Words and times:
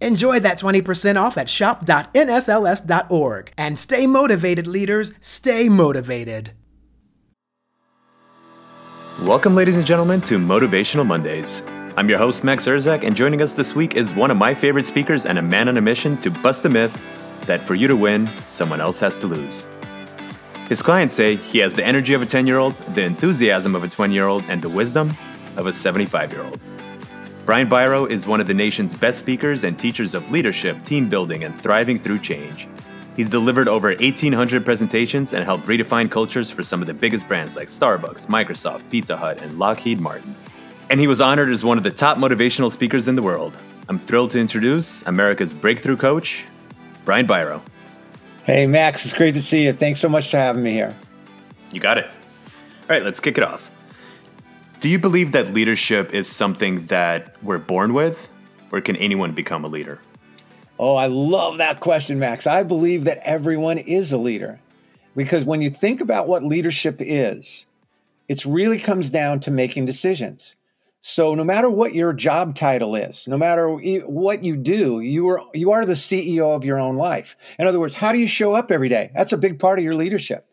Enjoy 0.00 0.40
that 0.40 0.58
20% 0.58 1.20
off 1.20 1.36
at 1.36 1.48
shop.nsls.org. 1.48 3.52
And 3.58 3.78
stay 3.78 4.06
motivated, 4.06 4.66
leaders. 4.66 5.12
Stay 5.20 5.68
motivated. 5.68 6.52
Welcome, 9.22 9.54
ladies 9.54 9.76
and 9.76 9.86
gentlemen, 9.86 10.20
to 10.22 10.38
Motivational 10.38 11.06
Mondays. 11.06 11.62
I'm 11.96 12.10
your 12.10 12.18
host, 12.18 12.44
Max 12.44 12.66
Erzak, 12.66 13.02
and 13.02 13.16
joining 13.16 13.40
us 13.40 13.54
this 13.54 13.74
week 13.74 13.94
is 13.94 14.12
one 14.12 14.30
of 14.30 14.36
my 14.36 14.54
favorite 14.54 14.86
speakers 14.86 15.24
and 15.24 15.38
a 15.38 15.42
man 15.42 15.70
on 15.70 15.78
a 15.78 15.80
mission 15.80 16.20
to 16.20 16.30
bust 16.30 16.62
the 16.62 16.68
myth 16.68 17.02
that 17.46 17.62
for 17.62 17.74
you 17.74 17.88
to 17.88 17.96
win, 17.96 18.28
someone 18.44 18.80
else 18.80 19.00
has 19.00 19.18
to 19.20 19.26
lose. 19.26 19.66
His 20.68 20.82
clients 20.82 21.14
say 21.14 21.36
he 21.36 21.60
has 21.60 21.74
the 21.74 21.86
energy 21.86 22.12
of 22.12 22.20
a 22.20 22.26
10 22.26 22.46
year 22.46 22.58
old, 22.58 22.76
the 22.94 23.04
enthusiasm 23.04 23.74
of 23.74 23.84
a 23.84 23.88
20 23.88 24.12
year 24.12 24.26
old, 24.26 24.44
and 24.48 24.60
the 24.60 24.68
wisdom 24.68 25.16
of 25.56 25.66
a 25.66 25.72
75 25.72 26.32
year 26.32 26.42
old. 26.42 26.60
Brian 27.46 27.70
Biro 27.70 28.10
is 28.10 28.26
one 28.26 28.40
of 28.40 28.48
the 28.48 28.54
nation's 28.54 28.92
best 28.92 29.20
speakers 29.20 29.62
and 29.62 29.78
teachers 29.78 30.14
of 30.14 30.28
leadership, 30.32 30.84
team 30.84 31.08
building, 31.08 31.44
and 31.44 31.58
thriving 31.58 31.96
through 31.96 32.18
change. 32.18 32.66
He's 33.14 33.30
delivered 33.30 33.68
over 33.68 33.90
1,800 33.90 34.64
presentations 34.64 35.32
and 35.32 35.44
helped 35.44 35.64
redefine 35.66 36.10
cultures 36.10 36.50
for 36.50 36.64
some 36.64 36.80
of 36.80 36.88
the 36.88 36.92
biggest 36.92 37.28
brands 37.28 37.54
like 37.54 37.68
Starbucks, 37.68 38.26
Microsoft, 38.26 38.90
Pizza 38.90 39.16
Hut, 39.16 39.38
and 39.40 39.60
Lockheed 39.60 40.00
Martin. 40.00 40.34
And 40.90 40.98
he 40.98 41.06
was 41.06 41.20
honored 41.20 41.50
as 41.50 41.62
one 41.62 41.78
of 41.78 41.84
the 41.84 41.90
top 41.92 42.18
motivational 42.18 42.72
speakers 42.72 43.06
in 43.06 43.14
the 43.14 43.22
world. 43.22 43.56
I'm 43.88 44.00
thrilled 44.00 44.32
to 44.32 44.40
introduce 44.40 45.06
America's 45.06 45.54
breakthrough 45.54 45.96
coach, 45.96 46.46
Brian 47.04 47.28
Biro. 47.28 47.62
Hey, 48.42 48.66
Max, 48.66 49.04
it's 49.04 49.14
great 49.14 49.34
to 49.34 49.40
see 49.40 49.66
you. 49.66 49.72
Thanks 49.72 50.00
so 50.00 50.08
much 50.08 50.32
for 50.32 50.38
having 50.38 50.64
me 50.64 50.72
here. 50.72 50.96
You 51.70 51.78
got 51.78 51.96
it. 51.96 52.06
All 52.06 52.88
right, 52.88 53.04
let's 53.04 53.20
kick 53.20 53.38
it 53.38 53.44
off. 53.44 53.70
Do 54.78 54.90
you 54.90 54.98
believe 54.98 55.32
that 55.32 55.54
leadership 55.54 56.12
is 56.12 56.28
something 56.28 56.86
that 56.86 57.34
we're 57.42 57.56
born 57.56 57.94
with, 57.94 58.28
or 58.70 58.82
can 58.82 58.94
anyone 58.96 59.32
become 59.32 59.64
a 59.64 59.68
leader? 59.68 60.00
Oh, 60.78 60.94
I 60.96 61.06
love 61.06 61.56
that 61.58 61.80
question, 61.80 62.18
Max. 62.18 62.46
I 62.46 62.62
believe 62.62 63.04
that 63.04 63.18
everyone 63.22 63.78
is 63.78 64.12
a 64.12 64.18
leader 64.18 64.60
because 65.16 65.46
when 65.46 65.62
you 65.62 65.70
think 65.70 66.02
about 66.02 66.28
what 66.28 66.44
leadership 66.44 66.96
is, 66.98 67.64
it 68.28 68.44
really 68.44 68.78
comes 68.78 69.08
down 69.08 69.40
to 69.40 69.50
making 69.50 69.86
decisions. 69.86 70.56
So 71.00 71.34
no 71.34 71.44
matter 71.44 71.70
what 71.70 71.94
your 71.94 72.12
job 72.12 72.54
title 72.54 72.94
is, 72.94 73.26
no 73.26 73.38
matter 73.38 73.70
what 73.70 74.44
you 74.44 74.56
do, 74.56 75.00
you 75.00 75.26
are 75.28 75.40
you 75.54 75.70
are 75.70 75.86
the 75.86 75.94
CEO 75.94 76.54
of 76.54 76.64
your 76.64 76.78
own 76.78 76.96
life. 76.96 77.36
In 77.58 77.66
other 77.66 77.80
words, 77.80 77.94
how 77.94 78.12
do 78.12 78.18
you 78.18 78.26
show 78.26 78.54
up 78.54 78.70
every 78.70 78.90
day? 78.90 79.10
That's 79.14 79.32
a 79.32 79.38
big 79.38 79.58
part 79.58 79.78
of 79.78 79.84
your 79.84 79.94
leadership. 79.94 80.46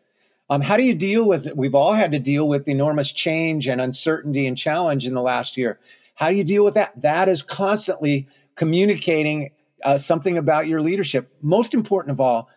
Um, 0.54 0.60
how 0.60 0.76
do 0.76 0.84
you 0.84 0.94
deal 0.94 1.26
with 1.26 1.48
it? 1.48 1.56
We've 1.56 1.74
all 1.74 1.94
had 1.94 2.12
to 2.12 2.20
deal 2.20 2.46
with 2.46 2.68
enormous 2.68 3.10
change 3.10 3.66
and 3.66 3.80
uncertainty 3.80 4.46
and 4.46 4.56
challenge 4.56 5.04
in 5.04 5.12
the 5.12 5.20
last 5.20 5.56
year. 5.56 5.80
How 6.14 6.30
do 6.30 6.36
you 6.36 6.44
deal 6.44 6.64
with 6.64 6.74
that? 6.74 7.02
That 7.02 7.28
is 7.28 7.42
constantly 7.42 8.28
communicating 8.54 9.50
uh, 9.82 9.98
something 9.98 10.38
about 10.38 10.68
your 10.68 10.80
leadership. 10.80 11.34
Most 11.42 11.74
important 11.74 12.12
of 12.12 12.20
all, 12.20 12.48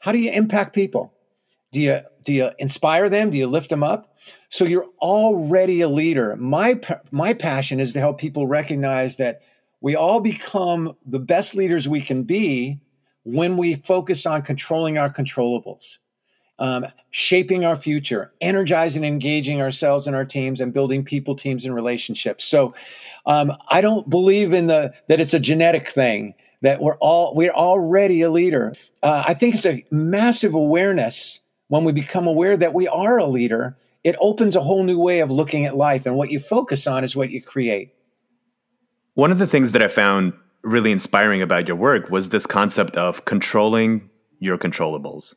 how 0.00 0.10
do 0.10 0.18
you 0.18 0.32
impact 0.32 0.74
people? 0.74 1.14
Do 1.70 1.80
you 1.80 2.00
do 2.24 2.32
you 2.32 2.50
inspire 2.58 3.08
them? 3.08 3.30
Do 3.30 3.38
you 3.38 3.46
lift 3.46 3.70
them 3.70 3.84
up? 3.84 4.16
So 4.48 4.64
you're 4.64 4.88
already 5.00 5.82
a 5.82 5.88
leader. 5.88 6.34
My 6.34 6.80
my 7.12 7.32
passion 7.32 7.78
is 7.78 7.92
to 7.92 8.00
help 8.00 8.18
people 8.18 8.48
recognize 8.48 9.18
that 9.18 9.40
we 9.80 9.94
all 9.94 10.18
become 10.18 10.96
the 11.06 11.20
best 11.20 11.54
leaders 11.54 11.88
we 11.88 12.00
can 12.00 12.24
be 12.24 12.80
when 13.22 13.56
we 13.56 13.76
focus 13.76 14.26
on 14.26 14.42
controlling 14.42 14.98
our 14.98 15.12
controllables 15.12 15.98
um, 16.58 16.86
shaping 17.10 17.64
our 17.64 17.76
future, 17.76 18.32
energizing, 18.40 19.04
engaging 19.04 19.60
ourselves 19.60 20.06
and 20.06 20.16
our 20.16 20.24
teams, 20.24 20.60
and 20.60 20.72
building 20.72 21.04
people, 21.04 21.34
teams, 21.34 21.64
and 21.64 21.74
relationships. 21.74 22.44
So, 22.44 22.74
um, 23.26 23.52
I 23.68 23.80
don't 23.80 24.08
believe 24.08 24.52
in 24.52 24.66
the 24.66 24.94
that 25.08 25.20
it's 25.20 25.34
a 25.34 25.40
genetic 25.40 25.88
thing 25.88 26.34
that 26.62 26.80
we're 26.80 26.96
all 26.96 27.34
we're 27.34 27.52
already 27.52 28.22
a 28.22 28.30
leader. 28.30 28.74
Uh, 29.02 29.24
I 29.26 29.34
think 29.34 29.54
it's 29.54 29.66
a 29.66 29.84
massive 29.90 30.54
awareness 30.54 31.40
when 31.68 31.84
we 31.84 31.92
become 31.92 32.26
aware 32.26 32.56
that 32.56 32.74
we 32.74 32.88
are 32.88 33.18
a 33.18 33.26
leader. 33.26 33.76
It 34.04 34.16
opens 34.20 34.54
a 34.54 34.60
whole 34.60 34.84
new 34.84 34.98
way 34.98 35.20
of 35.20 35.30
looking 35.30 35.64
at 35.64 35.76
life, 35.76 36.06
and 36.06 36.16
what 36.16 36.30
you 36.30 36.40
focus 36.40 36.86
on 36.86 37.04
is 37.04 37.16
what 37.16 37.30
you 37.30 37.42
create. 37.42 37.92
One 39.14 39.32
of 39.32 39.38
the 39.38 39.46
things 39.46 39.72
that 39.72 39.82
I 39.82 39.88
found 39.88 40.34
really 40.62 40.92
inspiring 40.92 41.42
about 41.42 41.68
your 41.68 41.76
work 41.76 42.10
was 42.10 42.28
this 42.28 42.46
concept 42.46 42.96
of 42.96 43.24
controlling 43.24 44.10
your 44.38 44.58
controllables. 44.58 45.34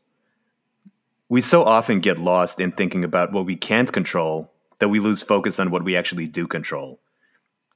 We 1.31 1.41
so 1.41 1.63
often 1.63 1.99
get 1.99 2.17
lost 2.17 2.59
in 2.59 2.71
thinking 2.71 3.03
about 3.03 3.31
what 3.31 3.45
we 3.45 3.55
can't 3.55 3.93
control 3.93 4.51
that 4.79 4.89
we 4.89 4.99
lose 4.99 5.21
focus 5.21 5.59
on 5.59 5.69
what 5.69 5.83
we 5.83 5.95
actually 5.95 6.27
do 6.27 6.47
control. 6.47 7.01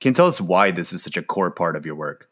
Can 0.01 0.09
you 0.09 0.15
tell 0.15 0.25
us 0.25 0.41
why 0.41 0.71
this 0.71 0.91
is 0.91 1.03
such 1.03 1.17
a 1.17 1.21
core 1.21 1.51
part 1.51 1.75
of 1.75 1.85
your 1.85 1.93
work? 1.93 2.29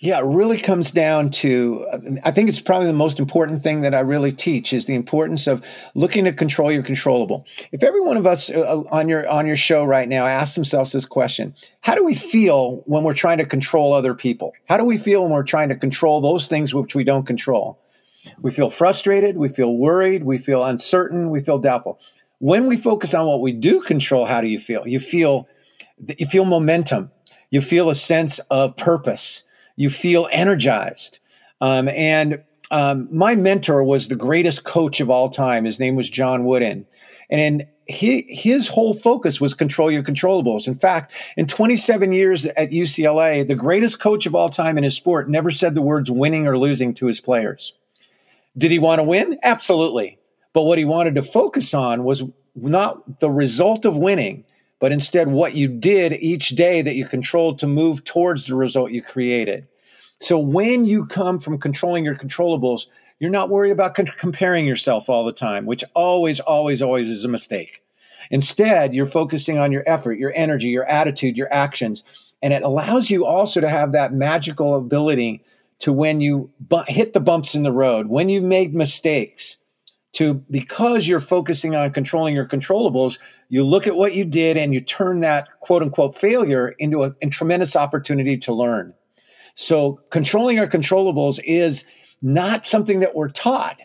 Yeah, 0.00 0.18
it 0.18 0.24
really 0.24 0.58
comes 0.58 0.90
down 0.90 1.30
to 1.42 1.86
I 2.24 2.30
think 2.30 2.48
it's 2.48 2.60
probably 2.60 2.86
the 2.86 2.94
most 2.94 3.20
important 3.20 3.62
thing 3.62 3.82
that 3.82 3.94
I 3.94 4.00
really 4.00 4.32
teach 4.32 4.72
is 4.72 4.86
the 4.86 4.94
importance 4.94 5.46
of 5.46 5.64
looking 5.94 6.24
to 6.24 6.32
control 6.32 6.72
your 6.72 6.82
controllable. 6.82 7.46
If 7.70 7.82
every 7.82 8.00
one 8.00 8.16
of 8.16 8.26
us 8.26 8.50
uh, 8.50 8.60
uh, 8.60 8.84
on 8.90 9.08
your 9.10 9.28
on 9.28 9.46
your 9.46 9.54
show 9.54 9.84
right 9.84 10.08
now 10.08 10.26
ask 10.26 10.54
themselves 10.54 10.92
this 10.92 11.04
question, 11.04 11.54
how 11.82 11.94
do 11.94 12.04
we 12.04 12.14
feel 12.14 12.82
when 12.86 13.04
we're 13.04 13.14
trying 13.14 13.38
to 13.38 13.46
control 13.46 13.92
other 13.92 14.14
people? 14.14 14.54
How 14.66 14.78
do 14.78 14.84
we 14.84 14.96
feel 14.96 15.22
when 15.22 15.30
we're 15.30 15.44
trying 15.44 15.68
to 15.68 15.76
control 15.76 16.22
those 16.22 16.48
things 16.48 16.74
which 16.74 16.94
we 16.94 17.04
don't 17.04 17.26
control? 17.26 17.81
We 18.40 18.50
feel 18.50 18.70
frustrated, 18.70 19.36
we 19.36 19.48
feel 19.48 19.76
worried, 19.76 20.24
we 20.24 20.38
feel 20.38 20.64
uncertain, 20.64 21.30
we 21.30 21.40
feel 21.40 21.58
doubtful. 21.58 22.00
When 22.38 22.66
we 22.66 22.76
focus 22.76 23.14
on 23.14 23.26
what 23.26 23.40
we 23.40 23.52
do 23.52 23.80
control, 23.80 24.26
how 24.26 24.40
do 24.40 24.48
you 24.48 24.58
feel? 24.58 24.86
You 24.86 24.98
feel 24.98 25.48
you 26.18 26.26
feel 26.26 26.44
momentum. 26.44 27.10
You 27.50 27.60
feel 27.60 27.90
a 27.90 27.94
sense 27.94 28.38
of 28.50 28.76
purpose. 28.76 29.44
You 29.76 29.90
feel 29.90 30.28
energized. 30.32 31.20
Um, 31.60 31.88
and 31.88 32.42
um, 32.70 33.08
my 33.12 33.34
mentor 33.36 33.84
was 33.84 34.08
the 34.08 34.16
greatest 34.16 34.64
coach 34.64 35.00
of 35.00 35.10
all 35.10 35.28
time. 35.28 35.64
His 35.64 35.78
name 35.78 35.94
was 35.94 36.08
John 36.08 36.44
Wooden. 36.44 36.86
And 37.30 37.66
he, 37.86 38.24
his 38.28 38.68
whole 38.68 38.94
focus 38.94 39.40
was 39.40 39.54
control 39.54 39.90
your 39.90 40.02
controllables. 40.02 40.66
In 40.66 40.74
fact, 40.74 41.12
in 41.36 41.46
27 41.46 42.12
years 42.12 42.46
at 42.46 42.70
UCLA, 42.70 43.46
the 43.46 43.54
greatest 43.54 44.00
coach 44.00 44.26
of 44.26 44.34
all 44.34 44.48
time 44.48 44.78
in 44.78 44.84
his 44.84 44.96
sport 44.96 45.28
never 45.28 45.50
said 45.50 45.74
the 45.74 45.82
words 45.82 46.10
winning 46.10 46.46
or 46.46 46.58
losing 46.58 46.94
to 46.94 47.06
his 47.06 47.20
players. 47.20 47.74
Did 48.56 48.70
he 48.70 48.78
want 48.78 48.98
to 48.98 49.04
win? 49.04 49.38
Absolutely. 49.42 50.18
But 50.52 50.62
what 50.62 50.78
he 50.78 50.84
wanted 50.84 51.14
to 51.14 51.22
focus 51.22 51.72
on 51.72 52.04
was 52.04 52.24
not 52.54 53.20
the 53.20 53.30
result 53.30 53.84
of 53.84 53.96
winning, 53.96 54.44
but 54.78 54.92
instead 54.92 55.28
what 55.28 55.54
you 55.54 55.68
did 55.68 56.12
each 56.14 56.50
day 56.50 56.82
that 56.82 56.94
you 56.94 57.06
controlled 57.06 57.58
to 57.60 57.66
move 57.66 58.04
towards 58.04 58.46
the 58.46 58.54
result 58.54 58.90
you 58.90 59.02
created. 59.02 59.66
So 60.18 60.38
when 60.38 60.84
you 60.84 61.06
come 61.06 61.40
from 61.40 61.58
controlling 61.58 62.04
your 62.04 62.14
controllables, 62.14 62.86
you're 63.18 63.30
not 63.30 63.48
worried 63.48 63.70
about 63.70 63.94
con- 63.94 64.06
comparing 64.06 64.66
yourself 64.66 65.08
all 65.08 65.24
the 65.24 65.32
time, 65.32 65.66
which 65.66 65.82
always, 65.94 66.38
always, 66.40 66.82
always 66.82 67.08
is 67.08 67.24
a 67.24 67.28
mistake. 67.28 67.82
Instead, 68.30 68.94
you're 68.94 69.06
focusing 69.06 69.58
on 69.58 69.72
your 69.72 69.82
effort, 69.86 70.18
your 70.18 70.32
energy, 70.34 70.68
your 70.68 70.86
attitude, 70.86 71.36
your 71.36 71.52
actions. 71.52 72.04
And 72.42 72.52
it 72.52 72.62
allows 72.62 73.10
you 73.10 73.26
also 73.26 73.60
to 73.60 73.68
have 73.68 73.92
that 73.92 74.12
magical 74.12 74.76
ability 74.76 75.42
to 75.82 75.92
when 75.92 76.20
you 76.20 76.48
bu- 76.60 76.84
hit 76.86 77.12
the 77.12 77.20
bumps 77.20 77.56
in 77.56 77.64
the 77.64 77.72
road, 77.72 78.06
when 78.06 78.28
you 78.28 78.40
made 78.40 78.72
mistakes, 78.72 79.56
to 80.12 80.34
because 80.50 81.08
you're 81.08 81.20
focusing 81.20 81.74
on 81.74 81.92
controlling 81.92 82.34
your 82.34 82.46
controllables, 82.46 83.18
you 83.48 83.64
look 83.64 83.86
at 83.86 83.96
what 83.96 84.14
you 84.14 84.24
did 84.24 84.56
and 84.56 84.72
you 84.72 84.80
turn 84.80 85.20
that 85.20 85.48
quote 85.60 85.82
unquote 85.82 86.14
failure 86.14 86.68
into 86.78 87.02
a, 87.02 87.12
a 87.20 87.26
tremendous 87.28 87.74
opportunity 87.74 88.36
to 88.38 88.52
learn. 88.54 88.94
So, 89.54 90.00
controlling 90.10 90.60
our 90.60 90.66
controllables 90.66 91.40
is 91.44 91.84
not 92.20 92.64
something 92.64 93.00
that 93.00 93.16
we're 93.16 93.30
taught. 93.30 93.80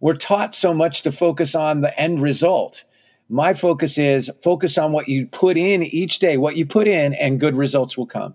We're 0.00 0.16
taught 0.16 0.54
so 0.54 0.72
much 0.72 1.02
to 1.02 1.12
focus 1.12 1.54
on 1.54 1.82
the 1.82 1.98
end 2.00 2.22
result. 2.22 2.84
My 3.28 3.52
focus 3.52 3.98
is 3.98 4.30
focus 4.42 4.78
on 4.78 4.92
what 4.92 5.08
you 5.08 5.26
put 5.26 5.56
in 5.56 5.82
each 5.82 6.20
day, 6.20 6.38
what 6.38 6.56
you 6.56 6.64
put 6.64 6.88
in, 6.88 7.12
and 7.14 7.38
good 7.38 7.56
results 7.56 7.98
will 7.98 8.06
come. 8.06 8.34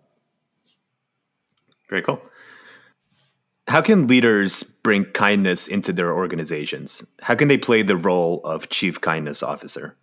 Very 1.90 2.04
cool. 2.04 2.22
How 3.70 3.82
can 3.82 4.08
leaders 4.08 4.64
bring 4.64 5.06
kindness 5.06 5.68
into 5.68 5.94
their 5.94 6.12
organizations? 6.12 7.04
How 7.22 7.36
can 7.36 7.50
they 7.50 7.58
play 7.58 7.84
the 7.84 7.96
role 7.96 8.42
of 8.44 8.70
chief 8.70 9.00
kindness 9.00 9.44
officer? 9.44 9.96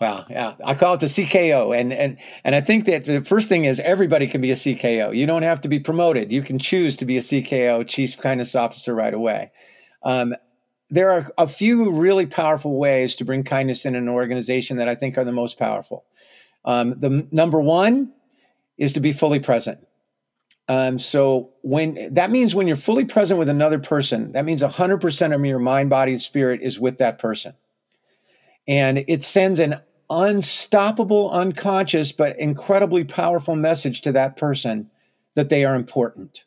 Wow, 0.00 0.24
yeah, 0.30 0.54
I 0.64 0.74
call 0.74 0.94
it 0.94 1.00
the 1.00 1.06
CKO, 1.06 1.76
and 1.76 1.92
and 1.92 2.16
and 2.44 2.54
I 2.54 2.60
think 2.60 2.84
that 2.84 3.04
the 3.04 3.24
first 3.24 3.48
thing 3.48 3.64
is 3.64 3.80
everybody 3.80 4.28
can 4.28 4.40
be 4.40 4.52
a 4.52 4.54
CKO. 4.54 5.16
You 5.16 5.26
don't 5.26 5.42
have 5.42 5.60
to 5.62 5.68
be 5.68 5.80
promoted; 5.80 6.30
you 6.30 6.42
can 6.42 6.60
choose 6.60 6.96
to 6.98 7.04
be 7.04 7.16
a 7.16 7.22
CKO, 7.22 7.88
Chief 7.88 8.16
Kindness 8.18 8.54
Officer, 8.54 8.94
right 8.94 9.14
away. 9.14 9.50
Um, 10.04 10.36
there 10.88 11.10
are 11.10 11.26
a 11.36 11.48
few 11.48 11.90
really 11.90 12.26
powerful 12.26 12.78
ways 12.78 13.16
to 13.16 13.24
bring 13.24 13.42
kindness 13.42 13.84
in 13.84 13.96
an 13.96 14.08
organization 14.08 14.76
that 14.76 14.88
I 14.88 14.94
think 14.94 15.18
are 15.18 15.24
the 15.24 15.32
most 15.32 15.58
powerful. 15.58 16.04
Um, 16.64 17.00
the 17.00 17.26
number 17.32 17.60
one 17.60 18.12
is 18.78 18.92
to 18.92 19.00
be 19.00 19.10
fully 19.10 19.40
present. 19.40 19.85
Um, 20.68 20.98
so 20.98 21.50
when 21.62 22.12
that 22.14 22.30
means 22.30 22.54
when 22.54 22.66
you're 22.66 22.76
fully 22.76 23.04
present 23.04 23.38
with 23.38 23.48
another 23.48 23.78
person, 23.78 24.32
that 24.32 24.44
means 24.44 24.62
100% 24.62 25.34
of 25.34 25.44
your 25.44 25.58
mind, 25.58 25.90
body, 25.90 26.12
and 26.12 26.22
spirit 26.22 26.60
is 26.60 26.80
with 26.80 26.98
that 26.98 27.18
person. 27.18 27.54
And 28.66 29.04
it 29.06 29.22
sends 29.22 29.60
an 29.60 29.80
unstoppable, 30.10 31.30
unconscious, 31.30 32.12
but 32.12 32.38
incredibly 32.38 33.04
powerful 33.04 33.54
message 33.54 34.00
to 34.02 34.12
that 34.12 34.36
person 34.36 34.90
that 35.34 35.50
they 35.50 35.64
are 35.64 35.74
important. 35.74 36.44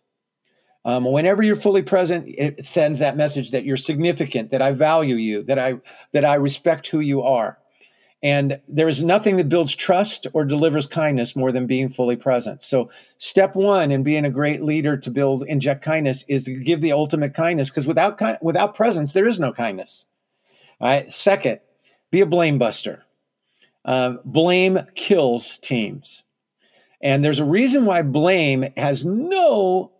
Um, 0.84 1.06
whenever 1.06 1.44
you're 1.44 1.56
fully 1.56 1.82
present, 1.82 2.26
it 2.28 2.64
sends 2.64 3.00
that 3.00 3.18
message 3.18 3.52
that 3.52 3.66
you're 3.66 3.78
significant, 3.78 4.50
that 4.52 4.62
I 4.62 4.72
value 4.72 5.16
you, 5.16 5.44
that 5.44 5.60
I 5.60 5.76
that 6.14 6.26
I 6.26 6.36
respect 6.36 6.88
who 6.88 7.00
you 7.00 7.22
are. 7.22 7.59
And 8.22 8.60
there 8.68 8.90
is 8.90 9.02
nothing 9.02 9.38
that 9.38 9.48
builds 9.48 9.74
trust 9.74 10.28
or 10.34 10.44
delivers 10.44 10.88
kindness 10.88 11.38
more 11.38 11.54
than 11.54 11.68
being 11.68 11.88
fully 11.88 12.18
present. 12.18 12.62
So, 12.62 12.90
step 13.18 13.56
one 13.56 13.92
in 13.92 14.04
being 14.04 14.26
a 14.26 14.30
great 14.30 14.62
leader 14.62 14.98
to 14.98 15.10
build 15.10 15.44
inject 15.48 15.84
kindness 15.84 16.26
is 16.28 16.44
to 16.44 16.54
give 16.56 16.82
the 16.82 16.92
ultimate 16.92 17.34
kindness, 17.34 17.70
because 17.70 17.88
without 17.88 18.20
without 18.44 18.76
presence, 18.76 19.14
there 19.14 19.28
is 19.28 19.40
no 19.40 19.54
kindness. 19.54 20.08
All 20.82 20.88
right. 20.90 21.12
Second, 21.12 21.60
be 22.12 22.20
a 22.20 22.26
blame 22.26 22.58
buster. 22.58 23.04
Um, 23.86 24.20
blame 24.26 24.80
kills 24.96 25.58
teams. 25.60 26.24
And 27.02 27.24
there's 27.24 27.40
a 27.40 27.46
reason 27.46 27.86
why 27.86 28.02
blame 28.02 28.66
has 28.76 29.06
no 29.06 29.92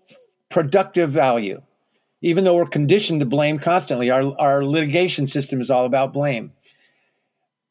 productive 0.50 1.10
value, 1.10 1.62
even 2.22 2.44
though 2.44 2.56
we're 2.56 2.66
conditioned 2.66 3.22
to 3.22 3.26
blame 3.26 3.60
constantly. 3.60 4.10
Our, 4.10 4.38
our 4.40 4.66
litigation 4.66 5.26
system 5.26 5.62
is 5.62 5.72
all 5.72 5.86
about 5.86 6.12
blame. 6.12 6.52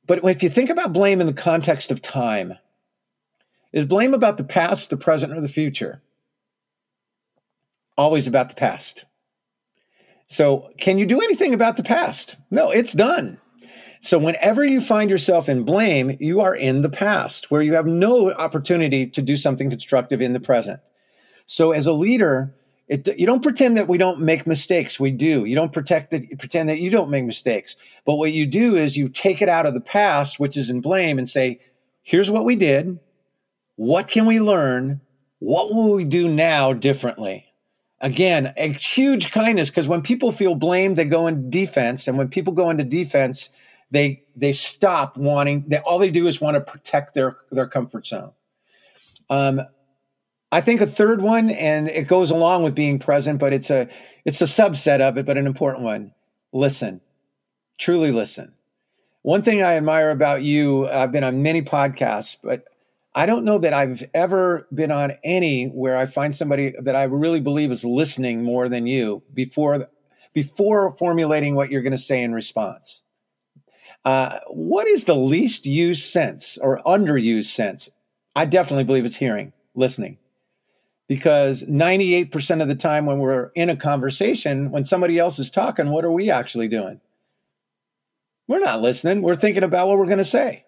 But 0.08 0.24
if 0.24 0.42
you 0.42 0.48
think 0.48 0.70
about 0.70 0.94
blame 0.94 1.20
in 1.20 1.28
the 1.28 1.34
context 1.34 1.92
of 1.92 2.02
time, 2.02 2.54
is 3.72 3.84
blame 3.84 4.14
about 4.14 4.38
the 4.38 4.44
past, 4.44 4.88
the 4.88 4.96
present, 4.96 5.34
or 5.34 5.40
the 5.40 5.48
future? 5.48 6.02
Always 7.96 8.26
about 8.26 8.48
the 8.48 8.54
past. 8.54 9.04
So, 10.26 10.70
can 10.80 10.98
you 10.98 11.04
do 11.04 11.20
anything 11.20 11.52
about 11.52 11.76
the 11.76 11.82
past? 11.82 12.36
No, 12.50 12.70
it's 12.70 12.94
done. 12.94 13.38
So, 14.00 14.18
whenever 14.18 14.64
you 14.64 14.80
find 14.80 15.10
yourself 15.10 15.46
in 15.46 15.64
blame, 15.64 16.16
you 16.20 16.40
are 16.40 16.56
in 16.56 16.80
the 16.80 16.90
past 16.90 17.50
where 17.50 17.62
you 17.62 17.74
have 17.74 17.86
no 17.86 18.32
opportunity 18.32 19.06
to 19.06 19.20
do 19.20 19.36
something 19.36 19.68
constructive 19.68 20.22
in 20.22 20.32
the 20.32 20.40
present. 20.40 20.80
So, 21.46 21.72
as 21.72 21.86
a 21.86 21.92
leader, 21.92 22.54
it, 22.88 23.18
you 23.18 23.26
don't 23.26 23.42
pretend 23.42 23.76
that 23.76 23.88
we 23.88 23.98
don't 23.98 24.20
make 24.20 24.46
mistakes. 24.46 24.98
We 24.98 25.10
do. 25.10 25.44
You 25.44 25.54
don't 25.54 25.72
protect 25.72 26.10
that, 26.10 26.38
pretend 26.38 26.68
that 26.70 26.78
you 26.78 26.90
don't 26.90 27.10
make 27.10 27.24
mistakes. 27.24 27.76
But 28.06 28.16
what 28.16 28.32
you 28.32 28.46
do 28.46 28.76
is 28.76 28.96
you 28.96 29.08
take 29.08 29.42
it 29.42 29.48
out 29.48 29.66
of 29.66 29.74
the 29.74 29.80
past, 29.80 30.40
which 30.40 30.56
is 30.56 30.70
in 30.70 30.80
blame, 30.80 31.18
and 31.18 31.28
say, 31.28 31.60
here's 32.02 32.30
what 32.30 32.44
we 32.44 32.56
did. 32.56 32.98
What 33.76 34.08
can 34.08 34.24
we 34.26 34.40
learn? 34.40 35.02
What 35.38 35.68
will 35.72 35.92
we 35.92 36.04
do 36.04 36.28
now 36.28 36.72
differently? 36.72 37.52
Again, 38.00 38.52
a 38.56 38.72
huge 38.72 39.30
kindness 39.32 39.70
because 39.70 39.88
when 39.88 40.02
people 40.02 40.32
feel 40.32 40.54
blamed, 40.54 40.96
they 40.96 41.04
go 41.04 41.26
into 41.26 41.48
defense. 41.48 42.08
And 42.08 42.16
when 42.16 42.28
people 42.28 42.52
go 42.52 42.70
into 42.70 42.84
defense, 42.84 43.50
they 43.90 44.24
they 44.36 44.52
stop 44.52 45.16
wanting 45.16 45.64
they, 45.66 45.78
all 45.78 45.98
they 45.98 46.10
do 46.10 46.26
is 46.26 46.40
want 46.40 46.54
to 46.54 46.60
protect 46.60 47.14
their 47.14 47.36
their 47.50 47.66
comfort 47.66 48.06
zone 48.06 48.32
um, 49.30 49.62
i 50.52 50.60
think 50.60 50.80
a 50.80 50.86
third 50.86 51.20
one 51.20 51.50
and 51.50 51.88
it 51.88 52.06
goes 52.06 52.30
along 52.30 52.62
with 52.62 52.74
being 52.74 52.98
present 52.98 53.38
but 53.38 53.52
it's 53.52 53.70
a 53.70 53.88
it's 54.24 54.40
a 54.40 54.44
subset 54.44 55.00
of 55.00 55.16
it 55.16 55.26
but 55.26 55.38
an 55.38 55.46
important 55.46 55.84
one 55.84 56.12
listen 56.52 57.00
truly 57.78 58.10
listen 58.10 58.52
one 59.22 59.42
thing 59.42 59.62
i 59.62 59.74
admire 59.74 60.10
about 60.10 60.42
you 60.42 60.88
i've 60.88 61.12
been 61.12 61.24
on 61.24 61.42
many 61.42 61.62
podcasts 61.62 62.36
but 62.42 62.64
i 63.14 63.26
don't 63.26 63.44
know 63.44 63.58
that 63.58 63.72
i've 63.72 64.08
ever 64.14 64.66
been 64.72 64.90
on 64.90 65.12
any 65.24 65.66
where 65.66 65.96
i 65.96 66.06
find 66.06 66.34
somebody 66.34 66.72
that 66.80 66.96
i 66.96 67.04
really 67.04 67.40
believe 67.40 67.70
is 67.70 67.84
listening 67.84 68.42
more 68.42 68.68
than 68.68 68.86
you 68.86 69.22
before 69.34 69.88
before 70.32 70.94
formulating 70.96 71.54
what 71.54 71.70
you're 71.70 71.82
going 71.82 71.92
to 71.92 71.98
say 71.98 72.22
in 72.22 72.32
response 72.32 73.02
uh, 74.04 74.38
what 74.48 74.88
is 74.88 75.04
the 75.04 75.14
least 75.14 75.66
used 75.66 76.02
sense 76.02 76.58
or 76.58 76.80
underused 76.86 77.52
sense? 77.52 77.90
I 78.34 78.44
definitely 78.44 78.84
believe 78.84 79.04
it's 79.04 79.16
hearing, 79.16 79.52
listening. 79.74 80.18
Because 81.08 81.64
98% 81.64 82.60
of 82.60 82.68
the 82.68 82.74
time 82.74 83.06
when 83.06 83.18
we're 83.18 83.50
in 83.54 83.70
a 83.70 83.76
conversation, 83.76 84.70
when 84.70 84.84
somebody 84.84 85.18
else 85.18 85.38
is 85.38 85.50
talking, 85.50 85.90
what 85.90 86.04
are 86.04 86.12
we 86.12 86.30
actually 86.30 86.68
doing? 86.68 87.00
We're 88.46 88.60
not 88.60 88.82
listening. 88.82 89.22
We're 89.22 89.34
thinking 89.34 89.62
about 89.62 89.88
what 89.88 89.98
we're 89.98 90.06
going 90.06 90.18
to 90.18 90.24
say. 90.24 90.64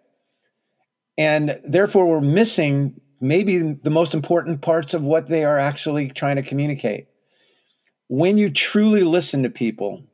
And 1.18 1.60
therefore, 1.62 2.06
we're 2.06 2.22
missing 2.22 3.00
maybe 3.20 3.58
the 3.58 3.90
most 3.90 4.14
important 4.14 4.62
parts 4.62 4.94
of 4.94 5.04
what 5.04 5.28
they 5.28 5.44
are 5.44 5.58
actually 5.58 6.08
trying 6.08 6.36
to 6.36 6.42
communicate. 6.42 7.08
When 8.08 8.38
you 8.38 8.50
truly 8.50 9.02
listen 9.02 9.42
to 9.42 9.50
people, 9.50 10.04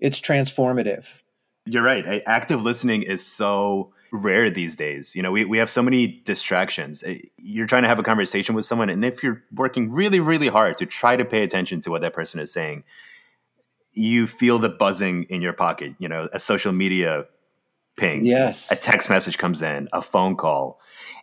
it's 0.00 0.20
transformative. 0.20 1.04
You're 1.66 1.82
right. 1.82 2.22
Active 2.26 2.62
listening 2.62 3.02
is 3.02 3.26
so 3.26 3.92
rare 4.12 4.50
these 4.50 4.76
days. 4.76 5.16
You 5.16 5.22
know, 5.22 5.32
we, 5.32 5.44
we 5.44 5.58
have 5.58 5.68
so 5.68 5.82
many 5.82 6.06
distractions. 6.06 7.02
Eh, 7.04 7.18
you're 7.36 7.66
trying 7.66 7.82
to 7.82 7.88
have 7.88 7.98
a 7.98 8.04
conversation 8.04 8.54
with 8.54 8.64
someone, 8.64 8.88
and 8.88 9.04
if 9.04 9.22
you're 9.22 9.42
working 9.52 9.90
really, 9.90 10.20
really 10.20 10.48
hard 10.48 10.78
to 10.78 10.86
try 10.86 11.16
to 11.16 11.24
pay 11.24 11.42
attention 11.42 11.80
to 11.82 11.90
what 11.90 12.02
that 12.02 12.12
person 12.12 12.40
is 12.40 12.52
saying, 12.52 12.84
you 13.92 14.26
feel 14.26 14.58
the 14.58 14.68
buzzing 14.68 15.24
in 15.24 15.42
your 15.42 15.52
pocket. 15.52 15.94
You 15.98 16.08
know, 16.08 16.28
a 16.32 16.38
social 16.38 16.72
media 16.72 17.24
ping, 17.96 18.24
yes, 18.24 18.70
a 18.70 18.76
text 18.76 19.10
message 19.10 19.36
comes 19.36 19.60
in, 19.60 19.88
a 19.92 20.00
phone 20.00 20.36
call, 20.36 20.80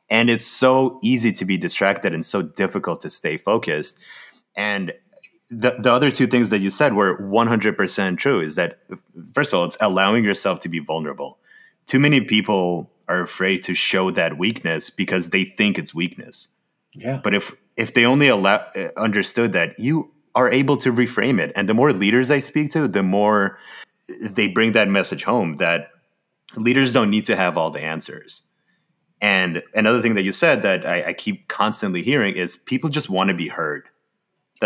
and 0.10 0.30
it's 0.30 0.48
so 0.48 1.00
easy 1.01 1.31
to 1.31 1.46
be 1.46 1.57
distracted 1.57 2.13
and 2.13 2.25
so 2.25 2.42
difficult 2.42 3.01
to 3.01 3.10
stay 3.10 3.38
focused. 3.38 3.98
And 4.56 4.94
the, 5.53 5.75
the 5.77 5.91
other 5.91 6.09
two 6.11 6.27
things 6.27 6.50
that 6.50 6.61
you 6.61 6.71
said 6.71 6.94
were 6.94 7.17
100% 7.17 8.17
true 8.17 8.41
is 8.41 8.55
that 8.55 8.79
first 9.33 9.53
of 9.53 9.59
all 9.59 9.65
it's 9.65 9.77
allowing 9.79 10.23
yourself 10.23 10.59
to 10.61 10.69
be 10.69 10.79
vulnerable. 10.79 11.38
Too 11.85 12.00
many 12.00 12.21
people 12.21 12.91
are 13.07 13.21
afraid 13.21 13.63
to 13.65 13.73
show 13.73 14.11
that 14.11 14.38
weakness 14.38 14.89
because 14.89 15.29
they 15.29 15.44
think 15.44 15.77
it's 15.77 15.94
weakness. 15.94 16.50
Yeah. 16.94 17.19
But 17.23 17.35
if 17.35 17.53
if 17.75 17.94
they 17.94 18.05
only 18.05 18.27
allow, 18.27 18.57
uh, 18.75 18.89
understood 18.97 19.51
that 19.53 19.79
you 19.79 20.11
are 20.35 20.51
able 20.51 20.77
to 20.77 20.91
reframe 20.91 21.39
it. 21.39 21.51
And 21.55 21.67
the 21.67 21.74
more 21.74 21.91
leaders 21.91 22.29
i 22.31 22.39
speak 22.39 22.72
to 22.72 22.88
the 22.88 23.03
more 23.03 23.57
they 24.22 24.48
bring 24.48 24.74
that 24.74 24.89
message 24.89 25.24
home 25.24 25.57
that 25.57 25.89
leaders 26.55 26.93
don't 26.93 27.10
need 27.10 27.25
to 27.25 27.36
have 27.36 27.57
all 27.57 27.72
the 27.72 27.81
answers. 27.81 28.43
And 29.22 29.63
another 29.74 30.01
thing 30.01 30.15
that 30.15 30.24
you 30.24 30.31
said 30.31 30.62
that 30.63 30.86
I, 30.86 31.10
I 31.10 31.13
keep 31.13 31.48
constantly 31.48 32.03
hearing 32.03 32.36
is 32.36 32.57
people 32.57 32.89
just 32.89 33.10
want 33.10 33.29
to 33.29 33.33
be 33.33 33.48
heard 33.48 33.89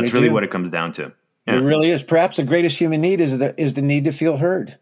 that's 0.01 0.13
really 0.13 0.29
do. 0.29 0.33
what 0.33 0.43
it 0.43 0.51
comes 0.51 0.69
down 0.69 0.91
to. 0.93 1.11
Yeah. 1.45 1.55
It 1.55 1.59
really 1.59 1.91
is. 1.91 2.03
Perhaps 2.03 2.37
the 2.37 2.43
greatest 2.43 2.77
human 2.77 3.01
need 3.01 3.21
is 3.21 3.37
the 3.37 3.59
is 3.59 3.73
the 3.73 3.81
need 3.81 4.03
to 4.05 4.11
feel 4.11 4.37
heard. 4.37 4.77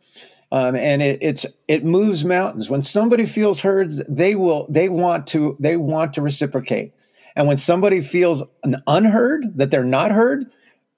Um, 0.51 0.75
and 0.75 1.01
it, 1.01 1.19
it's 1.21 1.45
it 1.67 1.83
moves 1.83 2.23
mountains. 2.23 2.69
When 2.69 2.83
somebody 2.83 3.25
feels 3.25 3.61
heard, 3.61 3.91
they 4.07 4.35
will 4.35 4.67
they 4.69 4.89
want 4.89 5.27
to 5.27 5.57
they 5.59 5.77
want 5.77 6.13
to 6.13 6.21
reciprocate. 6.21 6.93
And 7.35 7.47
when 7.47 7.57
somebody 7.57 8.01
feels 8.01 8.43
an 8.63 8.81
unheard, 8.87 9.57
that 9.57 9.69
they're 9.69 9.83
not 9.83 10.11
heard, 10.11 10.45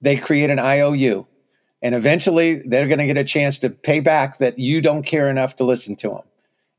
they 0.00 0.16
create 0.16 0.50
an 0.50 0.58
IOU. 0.58 1.26
And 1.82 1.94
eventually 1.94 2.62
they're 2.64 2.86
going 2.86 2.98
to 2.98 3.06
get 3.06 3.16
a 3.16 3.24
chance 3.24 3.58
to 3.60 3.70
pay 3.70 4.00
back 4.00 4.38
that 4.38 4.58
you 4.58 4.80
don't 4.80 5.04
care 5.04 5.28
enough 5.28 5.56
to 5.56 5.64
listen 5.64 5.96
to 5.96 6.08
them. 6.08 6.22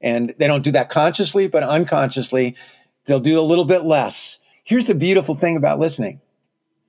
And 0.01 0.34
they 0.38 0.48
don't 0.48 0.63
do 0.63 0.72
that 0.72 0.89
consciously, 0.89 1.48
but 1.48 1.63
unconsciously, 1.63 2.55
they'll 3.05 3.19
do 3.19 3.39
a 3.39 3.41
little 3.41 3.65
bit 3.65 3.84
less. 3.84 4.39
Here's 4.63 4.86
the 4.86 4.96
beautiful 4.96 5.36
thing 5.36 5.58
about 5.58 5.79
listening 5.79 6.22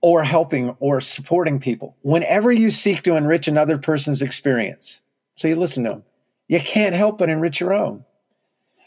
or 0.02 0.24
helping 0.24 0.70
or 0.80 1.00
supporting 1.00 1.60
people. 1.60 1.96
Whenever 2.02 2.50
you 2.50 2.70
seek 2.70 3.02
to 3.02 3.16
enrich 3.16 3.48
another 3.48 3.78
person's 3.78 4.22
experience, 4.22 5.02
so 5.36 5.48
you 5.48 5.56
listen 5.56 5.84
to 5.84 5.90
them, 5.90 6.04
you 6.48 6.60
can't 6.60 6.94
help 6.94 7.18
but 7.18 7.28
enrich 7.28 7.60
your 7.60 7.72
own 7.72 8.04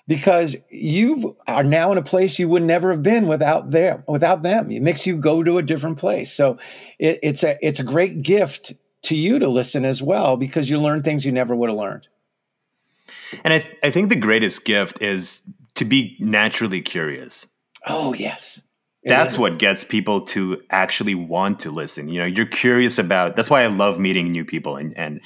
because 0.08 0.55
you 0.70 1.38
are 1.48 1.63
now 1.63 1.91
in 1.91 1.98
a 1.98 2.03
place 2.03 2.38
you 2.39 2.50
would 2.50 2.63
never 2.63 2.91
have 2.91 3.03
been 3.03 3.27
without 3.27 3.72
them. 3.72 4.03
Without 4.08 4.43
them, 4.43 4.72
it 4.72 4.82
makes 4.82 5.08
you 5.08 5.17
go 5.17 5.43
to 5.43 5.58
a 5.58 5.63
different 5.63 5.98
place. 5.98 6.34
So 6.34 6.58
it, 7.00 7.20
it's 7.24 7.43
a 7.43 7.58
it's 7.65 7.79
a 7.79 7.84
great 7.84 8.22
gift 8.22 8.74
to 9.03 9.15
you 9.15 9.39
to 9.39 9.48
listen 9.48 9.86
as 9.86 10.01
well 10.01 10.38
because 10.38 10.70
you 10.70 10.79
learn 10.79 11.03
things 11.03 11.25
you 11.25 11.32
never 11.32 11.55
would 11.55 11.70
have 11.70 11.77
learned. 11.77 12.08
And 13.43 13.53
I, 13.53 13.60
th- 13.60 13.75
I 13.84 13.91
think 13.91 14.10
the 14.10 14.15
greatest 14.15 14.65
gift 14.65 15.01
is 15.01 15.41
to 15.75 15.86
be 15.86 16.15
naturally 16.20 16.82
curious. 16.82 17.48
Oh 17.86 18.13
yes, 18.13 18.62
that's 19.05 19.38
what 19.38 19.60
gets 19.60 19.83
people 19.83 20.22
to 20.22 20.62
actually 20.69 21.15
want 21.15 21.60
to 21.62 21.72
listen. 21.72 22.07
You 22.07 22.19
know, 22.19 22.25
you're 22.25 22.45
curious 22.45 22.98
about. 22.98 23.36
That's 23.36 23.50
why 23.50 23.63
I 23.63 23.67
love 23.67 24.00
meeting 24.00 24.31
new 24.31 24.45
people 24.45 24.75
and 24.75 24.98
and 24.98 25.22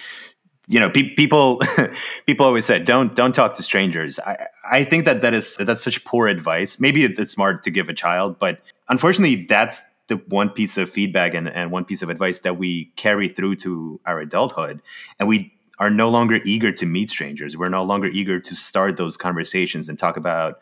you 0.67 0.79
know, 0.79 0.89
pe- 0.89 1.13
people 1.15 1.61
people 2.25 2.45
always 2.45 2.65
said 2.65 2.85
don't 2.85 3.15
don't 3.15 3.33
talk 3.33 3.55
to 3.55 3.63
strangers. 3.63 4.19
I 4.19 4.47
I 4.69 4.83
think 4.83 5.05
that 5.05 5.21
that 5.21 5.33
is 5.33 5.55
that's 5.59 5.83
such 5.83 6.03
poor 6.05 6.27
advice. 6.27 6.79
Maybe 6.79 7.05
it's 7.05 7.31
smart 7.31 7.63
to 7.63 7.71
give 7.71 7.89
a 7.89 7.93
child, 7.93 8.37
but 8.37 8.59
unfortunately, 8.89 9.45
that's 9.45 9.81
the 10.07 10.15
one 10.27 10.49
piece 10.49 10.77
of 10.77 10.89
feedback 10.89 11.33
and, 11.33 11.49
and 11.49 11.71
one 11.71 11.83
piece 11.85 12.01
of 12.01 12.09
advice 12.09 12.39
that 12.41 12.57
we 12.57 12.85
carry 12.95 13.27
through 13.27 13.55
to 13.57 13.99
our 14.05 14.19
adulthood, 14.19 14.81
and 15.19 15.27
we 15.27 15.53
are 15.79 15.89
no 15.89 16.09
longer 16.09 16.39
eager 16.45 16.71
to 16.71 16.85
meet 16.85 17.09
strangers. 17.09 17.55
We're 17.55 17.69
no 17.69 17.83
longer 17.83 18.07
eager 18.07 18.39
to 18.39 18.55
start 18.55 18.97
those 18.97 19.15
conversations 19.15 19.87
and 19.89 19.97
talk 19.97 20.17
about 20.17 20.59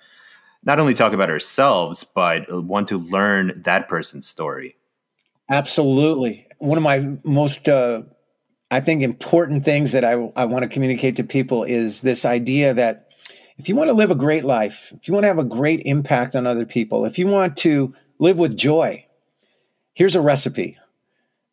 not 0.65 0.79
only 0.79 0.93
talk 0.93 1.13
about 1.13 1.29
ourselves, 1.29 2.03
but 2.03 2.45
want 2.51 2.87
to 2.89 2.97
learn 2.97 3.61
that 3.63 3.87
person's 3.87 4.27
story. 4.27 4.75
Absolutely. 5.49 6.47
One 6.57 6.77
of 6.77 6.83
my 6.83 7.17
most 7.23 7.69
uh, 7.69 8.01
I 8.71 8.79
think 8.79 9.03
important 9.03 9.63
things 9.63 9.91
that 9.91 10.03
I, 10.03 10.13
I 10.35 10.45
want 10.45 10.63
to 10.63 10.69
communicate 10.69 11.15
to 11.17 11.23
people 11.23 11.63
is 11.63 12.01
this 12.01 12.25
idea 12.25 12.73
that 12.73 13.09
if 13.57 13.69
you 13.69 13.75
want 13.75 13.89
to 13.89 13.95
live 13.95 14.11
a 14.11 14.15
great 14.15 14.43
life, 14.43 14.91
if 14.97 15.07
you 15.07 15.13
want 15.13 15.23
to 15.23 15.29
have 15.29 15.39
a 15.39 15.45
great 15.45 15.81
impact 15.85 16.35
on 16.35 16.47
other 16.47 16.65
people, 16.65 17.05
if 17.05 17.17
you 17.17 17.27
want 17.27 17.55
to 17.57 17.93
live 18.19 18.37
with 18.37 18.57
joy, 18.57 19.05
here's 19.93 20.15
a 20.15 20.21
recipe 20.21 20.77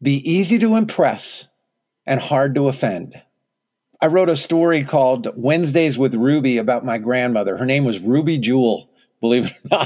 be 0.00 0.16
easy 0.28 0.58
to 0.58 0.74
impress 0.74 1.48
and 2.04 2.18
hard 2.18 2.56
to 2.56 2.66
offend. 2.66 3.22
I 4.00 4.06
wrote 4.06 4.28
a 4.28 4.34
story 4.34 4.82
called 4.82 5.28
Wednesdays 5.36 5.96
with 5.96 6.16
Ruby 6.16 6.58
about 6.58 6.84
my 6.84 6.98
grandmother. 6.98 7.56
Her 7.56 7.66
name 7.66 7.84
was 7.84 8.00
Ruby 8.00 8.36
Jewell, 8.36 8.90
believe 9.22 9.46
it 9.46 9.52
or 9.70 9.78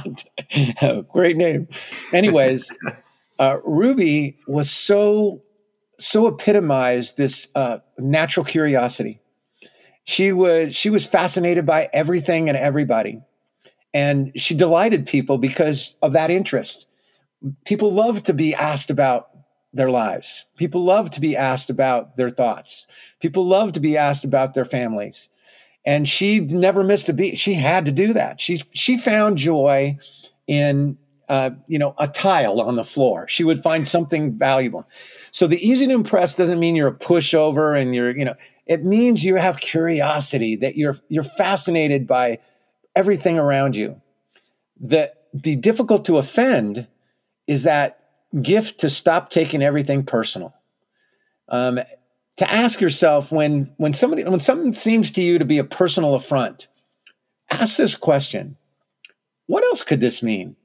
not. 0.82 1.08
Great 1.12 1.36
name. 1.36 1.68
Anyways, 2.12 2.72
uh, 3.38 3.58
Ruby 3.64 4.38
was 4.48 4.68
so 4.70 5.42
so 5.98 6.26
epitomized 6.26 7.16
this 7.16 7.48
uh, 7.54 7.78
natural 7.96 8.44
curiosity. 8.44 9.20
She 10.02 10.32
would 10.32 10.74
she 10.74 10.90
was 10.90 11.04
fascinated 11.04 11.64
by 11.66 11.88
everything 11.92 12.48
and 12.48 12.58
everybody, 12.58 13.20
and 13.94 14.32
she 14.34 14.54
delighted 14.54 15.06
people 15.06 15.38
because 15.38 15.94
of 16.02 16.12
that 16.12 16.30
interest. 16.30 16.86
People 17.64 17.92
love 17.92 18.22
to 18.24 18.32
be 18.32 18.54
asked 18.54 18.90
about 18.90 19.28
their 19.72 19.90
lives. 19.90 20.46
People 20.56 20.82
love 20.82 21.10
to 21.10 21.20
be 21.20 21.36
asked 21.36 21.68
about 21.68 22.16
their 22.16 22.30
thoughts. 22.30 22.86
People 23.20 23.44
love 23.44 23.72
to 23.72 23.80
be 23.80 23.96
asked 23.96 24.24
about 24.24 24.54
their 24.54 24.64
families. 24.64 25.28
And 25.86 26.06
she 26.08 26.40
never 26.40 26.82
missed 26.82 27.08
a 27.08 27.12
beat. 27.12 27.38
She 27.38 27.54
had 27.54 27.86
to 27.86 27.92
do 27.92 28.12
that. 28.12 28.40
She 28.40 28.60
she 28.74 28.98
found 28.98 29.38
joy 29.38 29.98
in 30.46 30.98
uh, 31.28 31.50
you 31.66 31.78
know, 31.78 31.94
a 31.98 32.06
tile 32.06 32.60
on 32.60 32.76
the 32.76 32.84
floor. 32.84 33.26
She 33.28 33.42
would 33.42 33.62
find 33.62 33.86
something 33.86 34.38
valuable. 34.38 34.88
So 35.32 35.46
the 35.46 35.58
easy 35.66 35.86
to 35.86 35.92
impress 35.92 36.36
doesn't 36.36 36.60
mean 36.60 36.76
you're 36.76 36.88
a 36.88 36.94
pushover 36.94 37.80
and 37.80 37.94
you're, 37.94 38.16
you 38.16 38.24
know, 38.24 38.34
it 38.66 38.84
means 38.84 39.24
you 39.24 39.36
have 39.36 39.58
curiosity 39.58 40.56
that 40.56 40.76
you're 40.76 40.98
you're 41.08 41.22
fascinated 41.22 42.06
by 42.06 42.38
everything 42.94 43.38
around 43.38 43.76
you. 43.76 44.00
That 44.80 45.14
be 45.40 45.56
difficult 45.56 46.04
to 46.06 46.18
offend 46.18 46.86
is 47.46 47.62
that 47.64 48.00
gift 48.40 48.78
to 48.80 48.90
stop 48.90 49.30
taking 49.30 49.62
everything 49.62 50.04
personal. 50.04 50.54
Um, 51.48 51.80
to 52.36 52.50
ask 52.50 52.80
yourself 52.80 53.32
when 53.32 53.72
when 53.76 53.92
somebody 53.92 54.24
when 54.24 54.40
something 54.40 54.72
seems 54.72 55.10
to 55.12 55.22
you 55.22 55.38
to 55.38 55.44
be 55.44 55.58
a 55.58 55.64
personal 55.64 56.14
affront, 56.14 56.68
ask 57.50 57.76
this 57.76 57.94
question: 57.94 58.56
What 59.46 59.64
else 59.64 59.82
could 59.82 60.00
this 60.00 60.22
mean? 60.22 60.56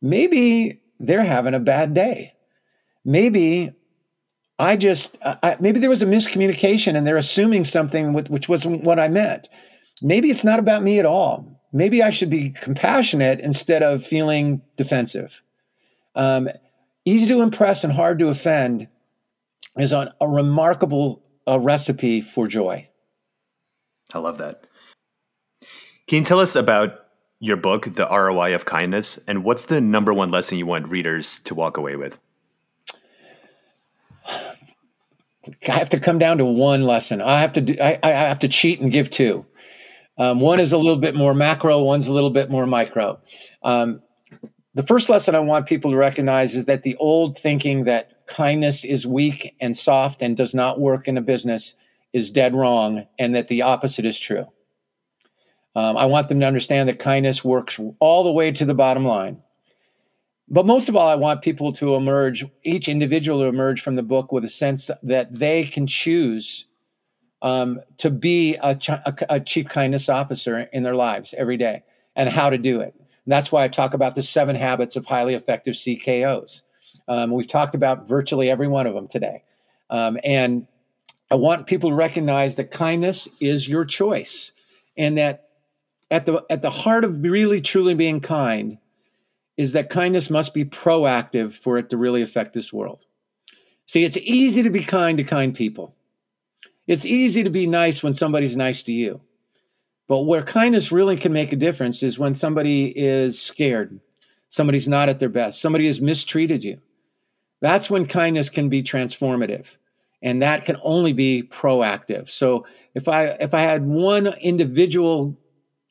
maybe 0.00 0.80
they're 0.98 1.24
having 1.24 1.54
a 1.54 1.60
bad 1.60 1.94
day. 1.94 2.34
Maybe 3.04 3.72
I 4.58 4.76
just, 4.76 5.18
I, 5.22 5.56
maybe 5.60 5.80
there 5.80 5.90
was 5.90 6.02
a 6.02 6.06
miscommunication 6.06 6.96
and 6.96 7.06
they're 7.06 7.16
assuming 7.16 7.64
something 7.64 8.12
with, 8.12 8.30
which 8.30 8.48
wasn't 8.48 8.84
what 8.84 8.98
I 8.98 9.08
meant. 9.08 9.48
Maybe 10.02 10.30
it's 10.30 10.44
not 10.44 10.58
about 10.58 10.82
me 10.82 10.98
at 10.98 11.06
all. 11.06 11.62
Maybe 11.72 12.02
I 12.02 12.10
should 12.10 12.30
be 12.30 12.50
compassionate 12.50 13.40
instead 13.40 13.82
of 13.82 14.04
feeling 14.04 14.62
defensive. 14.76 15.42
Um, 16.14 16.48
easy 17.04 17.26
to 17.28 17.42
impress 17.42 17.84
and 17.84 17.92
hard 17.92 18.18
to 18.20 18.28
offend 18.28 18.88
is 19.78 19.92
on 19.92 20.10
a 20.20 20.28
remarkable 20.28 21.22
uh, 21.46 21.58
recipe 21.58 22.20
for 22.20 22.46
joy. 22.46 22.88
I 24.12 24.18
love 24.18 24.38
that. 24.38 24.66
Can 26.06 26.20
you 26.20 26.24
tell 26.24 26.38
us 26.38 26.54
about 26.54 27.06
your 27.40 27.56
book, 27.56 27.94
The 27.94 28.06
ROI 28.06 28.54
of 28.54 28.64
Kindness, 28.64 29.18
and 29.26 29.44
what's 29.44 29.66
the 29.66 29.80
number 29.80 30.14
one 30.14 30.30
lesson 30.30 30.58
you 30.58 30.66
want 30.66 30.88
readers 30.88 31.40
to 31.44 31.54
walk 31.54 31.76
away 31.76 31.96
with? 31.96 32.18
I 34.26 35.72
have 35.72 35.90
to 35.90 36.00
come 36.00 36.18
down 36.18 36.38
to 36.38 36.44
one 36.44 36.82
lesson. 36.82 37.20
I 37.20 37.40
have 37.40 37.52
to 37.54 37.60
do, 37.60 37.76
I, 37.80 37.98
I 38.02 38.10
have 38.10 38.40
to 38.40 38.48
cheat 38.48 38.80
and 38.80 38.90
give 38.90 39.10
two. 39.10 39.46
Um, 40.18 40.40
one 40.40 40.60
is 40.60 40.72
a 40.72 40.78
little 40.78 40.96
bit 40.96 41.14
more 41.14 41.34
macro, 41.34 41.82
one's 41.82 42.06
a 42.06 42.12
little 42.12 42.30
bit 42.30 42.50
more 42.50 42.66
micro. 42.66 43.20
Um, 43.62 44.02
the 44.74 44.82
first 44.82 45.08
lesson 45.08 45.34
I 45.34 45.40
want 45.40 45.66
people 45.66 45.90
to 45.90 45.96
recognize 45.96 46.56
is 46.56 46.64
that 46.66 46.82
the 46.82 46.96
old 46.96 47.38
thinking 47.38 47.84
that 47.84 48.15
kindness 48.26 48.84
is 48.84 49.06
weak 49.06 49.54
and 49.60 49.76
soft 49.76 50.22
and 50.22 50.36
does 50.36 50.54
not 50.54 50.80
work 50.80 51.08
in 51.08 51.16
a 51.16 51.22
business 51.22 51.76
is 52.12 52.30
dead 52.30 52.54
wrong, 52.54 53.06
and 53.18 53.34
that 53.34 53.48
the 53.48 53.62
opposite 53.62 54.06
is 54.06 54.18
true. 54.18 54.46
Um, 55.74 55.96
I 55.96 56.06
want 56.06 56.28
them 56.28 56.40
to 56.40 56.46
understand 56.46 56.88
that 56.88 56.98
kindness 56.98 57.44
works 57.44 57.78
all 58.00 58.24
the 58.24 58.32
way 58.32 58.50
to 58.52 58.64
the 58.64 58.74
bottom 58.74 59.04
line. 59.04 59.42
But 60.48 60.64
most 60.64 60.88
of 60.88 60.96
all, 60.96 61.08
I 61.08 61.16
want 61.16 61.42
people 61.42 61.72
to 61.72 61.94
emerge, 61.94 62.46
each 62.62 62.88
individual 62.88 63.40
to 63.40 63.46
emerge 63.46 63.82
from 63.82 63.96
the 63.96 64.02
book 64.02 64.32
with 64.32 64.44
a 64.44 64.48
sense 64.48 64.90
that 65.02 65.32
they 65.32 65.64
can 65.64 65.86
choose 65.86 66.66
um, 67.42 67.80
to 67.98 68.10
be 68.10 68.54
a, 68.56 68.78
a, 68.88 69.14
a, 69.28 69.40
chief 69.40 69.68
kindness 69.68 70.08
officer 70.08 70.60
in 70.72 70.82
their 70.82 70.94
lives 70.94 71.34
every 71.36 71.56
day 71.56 71.82
and 72.14 72.30
how 72.30 72.48
to 72.48 72.56
do 72.56 72.80
it. 72.80 72.94
And 72.98 73.32
that's 73.32 73.52
why 73.52 73.64
I 73.64 73.68
talk 73.68 73.92
about 73.92 74.14
the 74.14 74.22
seven 74.22 74.56
habits 74.56 74.96
of 74.96 75.04
highly 75.04 75.34
effective 75.34 75.74
CKOs. 75.74 76.62
Um, 77.08 77.30
we've 77.30 77.48
talked 77.48 77.74
about 77.74 78.08
virtually 78.08 78.50
every 78.50 78.68
one 78.68 78.86
of 78.86 78.94
them 78.94 79.08
today. 79.08 79.42
Um, 79.90 80.18
and 80.24 80.66
I 81.30 81.36
want 81.36 81.66
people 81.66 81.90
to 81.90 81.96
recognize 81.96 82.56
that 82.56 82.70
kindness 82.70 83.28
is 83.40 83.68
your 83.68 83.84
choice 83.84 84.52
and 84.96 85.18
that 85.18 85.48
at 86.10 86.26
the 86.26 86.44
at 86.48 86.62
the 86.62 86.70
heart 86.70 87.04
of 87.04 87.22
really 87.22 87.60
truly 87.60 87.94
being 87.94 88.20
kind 88.20 88.78
is 89.56 89.72
that 89.72 89.90
kindness 89.90 90.30
must 90.30 90.54
be 90.54 90.64
proactive 90.64 91.52
for 91.52 91.78
it 91.78 91.90
to 91.90 91.96
really 91.96 92.22
affect 92.22 92.52
this 92.52 92.72
world. 92.72 93.06
See, 93.86 94.04
it's 94.04 94.18
easy 94.18 94.62
to 94.62 94.70
be 94.70 94.82
kind 94.82 95.16
to 95.18 95.24
kind 95.24 95.54
people. 95.54 95.94
It's 96.86 97.06
easy 97.06 97.42
to 97.42 97.50
be 97.50 97.66
nice 97.66 98.02
when 98.02 98.14
somebody's 98.14 98.56
nice 98.56 98.82
to 98.84 98.92
you. 98.92 99.22
But 100.08 100.20
where 100.20 100.42
kindness 100.42 100.92
really 100.92 101.16
can 101.16 101.32
make 101.32 101.52
a 101.52 101.56
difference 101.56 102.02
is 102.02 102.18
when 102.18 102.34
somebody 102.34 102.92
is 102.96 103.40
scared, 103.40 104.00
somebody's 104.48 104.86
not 104.86 105.08
at 105.08 105.18
their 105.18 105.28
best, 105.28 105.60
somebody 105.60 105.86
has 105.86 106.00
mistreated 106.00 106.62
you. 106.62 106.80
That's 107.60 107.88
when 107.90 108.06
kindness 108.06 108.48
can 108.48 108.68
be 108.68 108.82
transformative. 108.82 109.76
And 110.22 110.42
that 110.42 110.64
can 110.64 110.76
only 110.82 111.12
be 111.12 111.42
proactive. 111.42 112.28
So 112.28 112.66
if 112.94 113.06
I 113.08 113.26
if 113.40 113.54
I 113.54 113.60
had 113.60 113.84
one 113.84 114.28
individual 114.40 115.36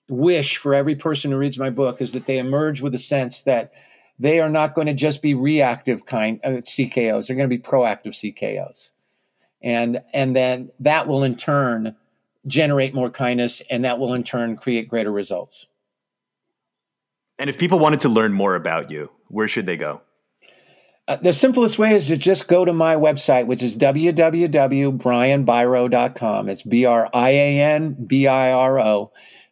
wish 0.10 0.57
for 0.57 0.74
every 0.74 0.95
person 0.95 1.31
who 1.31 1.38
reads 1.38 1.57
my 1.57 1.69
book 1.69 2.01
is 2.01 2.13
that 2.13 2.25
they 2.25 2.38
emerge 2.38 2.81
with 2.81 2.93
a 2.95 3.00
sense 3.00 3.43
that 3.43 3.72
they 4.17 4.39
are 4.39 4.50
not 4.50 4.75
going 4.75 4.88
to 4.88 4.93
just 4.93 5.22
be 5.22 5.34
reactive 5.34 6.05
kind 6.05 6.39
uh, 6.43 6.50
CKOs; 6.50 7.27
they're 7.27 7.36
going 7.36 7.50
to 7.50 7.55
be 7.55 7.62
proactive 7.62 8.13
CKOs, 8.13 8.93
and 9.62 10.01
and 10.13 10.36
then 10.36 10.72
that 10.79 11.07
will 11.07 11.24
in 11.24 11.36
turn 11.36 11.95
generate 12.48 12.93
more 12.93 13.10
kindness, 13.10 13.62
and 13.69 13.84
that 13.84 14.00
will 14.00 14.13
in 14.13 14.24
turn 14.24 14.55
create 14.55 14.88
greater 14.88 15.12
results. 15.12 15.65
And 17.38 17.50
if 17.50 17.57
people 17.57 17.79
wanted 17.79 18.00
to 18.01 18.10
learn 18.10 18.34
more 18.34 18.55
about 18.55 18.89
you, 18.89 19.12
where 19.27 19.48
should 19.48 19.65
they 19.65 19.77
go? 19.77 20.01
Uh, 21.07 21.17
the 21.17 21.33
simplest 21.33 21.77
way 21.77 21.93
is 21.93 22.07
to 22.07 22.17
just 22.17 22.47
go 22.47 22.65
to 22.65 22.74
my 22.74 22.95
website, 22.95 23.45
which 23.45 23.62
is 23.62 23.77
www.brianbiro.com. 23.77 26.50
It's 26.50 26.63
B 26.63 26.85
R 26.85 27.07
I 27.13 27.29
A 27.29 27.62
N 27.62 27.95
B 28.07 28.25
I 28.25 28.51
R 28.51 28.79
O 28.79 29.12